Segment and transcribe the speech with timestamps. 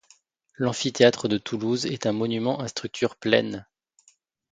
[0.57, 3.67] L'amphithéâtre de Toulouse est un monument à structure pleine.